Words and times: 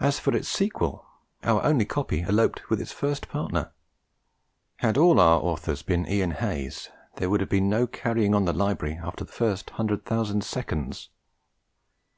As 0.00 0.18
for 0.18 0.34
its 0.34 0.48
sequel, 0.48 1.04
our 1.42 1.62
only 1.62 1.84
copy 1.84 2.22
eloped 2.22 2.70
with 2.70 2.80
its 2.80 2.90
first 2.90 3.28
partner: 3.28 3.74
had 4.76 4.96
all 4.96 5.20
our 5.20 5.40
authors 5.42 5.82
been 5.82 6.06
Ian 6.08 6.30
Hays 6.30 6.88
there 7.16 7.28
would 7.28 7.42
have 7.42 7.50
been 7.50 7.68
no 7.68 7.86
carrying 7.86 8.34
on 8.34 8.46
the 8.46 8.54
library 8.54 8.94
after 8.96 9.24
the 9.26 9.32
first 9.32 9.68
hundred 9.76 10.06
thousand 10.06 10.42
seconds. 10.42 11.10